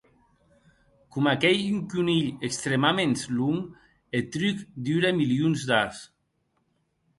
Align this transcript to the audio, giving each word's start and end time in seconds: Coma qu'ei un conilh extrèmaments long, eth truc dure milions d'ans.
Coma 1.11 1.33
qu'ei 1.41 1.59
un 1.73 1.81
conilh 1.91 2.31
extrèmaments 2.47 3.21
long, 3.37 3.59
eth 4.17 4.31
truc 4.35 4.57
dure 4.85 5.11
milions 5.19 5.61
d'ans. 5.69 5.97